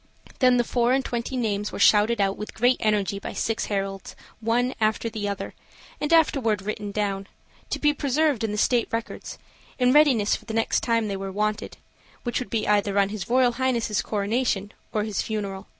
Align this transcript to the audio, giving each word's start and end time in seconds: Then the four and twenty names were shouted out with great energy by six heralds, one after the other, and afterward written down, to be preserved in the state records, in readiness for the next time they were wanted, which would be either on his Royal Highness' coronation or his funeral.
Then 0.39 0.57
the 0.57 0.63
four 0.63 0.93
and 0.93 1.05
twenty 1.05 1.37
names 1.37 1.71
were 1.71 1.77
shouted 1.77 2.19
out 2.19 2.35
with 2.35 2.55
great 2.55 2.77
energy 2.79 3.19
by 3.19 3.33
six 3.33 3.65
heralds, 3.65 4.15
one 4.39 4.73
after 4.81 5.11
the 5.11 5.29
other, 5.29 5.53
and 5.99 6.11
afterward 6.11 6.63
written 6.63 6.91
down, 6.91 7.27
to 7.69 7.77
be 7.77 7.93
preserved 7.93 8.43
in 8.43 8.51
the 8.51 8.57
state 8.57 8.87
records, 8.91 9.37
in 9.77 9.93
readiness 9.93 10.35
for 10.35 10.45
the 10.45 10.55
next 10.55 10.79
time 10.79 11.07
they 11.07 11.17
were 11.17 11.31
wanted, 11.31 11.77
which 12.23 12.39
would 12.39 12.49
be 12.49 12.67
either 12.67 12.97
on 12.97 13.09
his 13.09 13.29
Royal 13.29 13.51
Highness' 13.51 14.01
coronation 14.01 14.71
or 14.91 15.03
his 15.03 15.21
funeral. 15.21 15.67